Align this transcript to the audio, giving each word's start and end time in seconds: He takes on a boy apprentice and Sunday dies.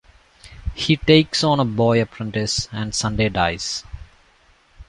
He 0.73 0.97
takes 0.97 1.43
on 1.43 1.59
a 1.59 1.63
boy 1.63 2.01
apprentice 2.01 2.67
and 2.71 2.95
Sunday 2.95 3.29
dies. 3.29 3.83